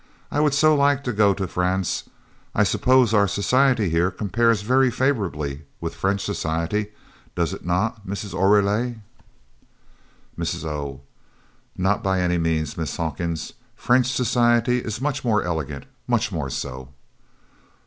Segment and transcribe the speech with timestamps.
[0.31, 2.05] I would so like to go to France.
[2.55, 6.87] I suppose our society here compares very favorably with French society
[7.35, 8.33] does it not, Mrs.
[8.33, 8.95] Oreille?"
[10.35, 10.65] Mrs.
[10.65, 11.01] O.
[11.77, 13.53] "Not by any means, Miss Hawkins!
[13.75, 16.89] French society is much more elegant much more so."